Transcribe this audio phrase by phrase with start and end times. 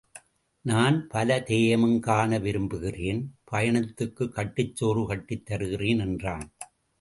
[0.61, 3.35] நான் பல தேயமும் காண விரும்புகிறேன்.
[3.51, 6.51] பயணத்துக்குக் கட்டுச்சோறு கட்டித் தருகிறேன் என்றான்.